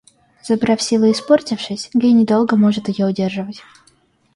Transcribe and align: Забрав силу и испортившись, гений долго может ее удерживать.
Забрав 0.41 0.81
силу 0.81 1.05
и 1.05 1.11
испортившись, 1.11 1.91
гений 1.93 2.25
долго 2.25 2.55
может 2.55 2.87
ее 2.89 3.05
удерживать. 3.05 3.61